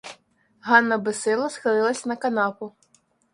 Ганна 0.65 0.97
безсило 0.97 1.49
схилилась 1.49 2.05
на 2.05 2.15
канапу. 2.15 2.75